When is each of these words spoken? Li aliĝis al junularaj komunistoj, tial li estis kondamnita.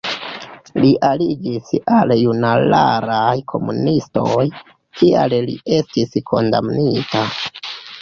Li 0.85 0.87
aliĝis 1.09 1.69
al 1.97 2.13
junularaj 2.21 3.35
komunistoj, 3.55 4.49
tial 5.03 5.41
li 5.47 5.63
estis 5.81 6.21
kondamnita. 6.35 7.27